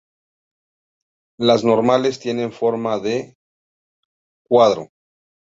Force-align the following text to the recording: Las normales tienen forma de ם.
Las 1.37 1.63
normales 1.63 2.17
tienen 2.19 2.51
forma 2.51 2.97
de 2.97 3.37
ם. 4.49 4.87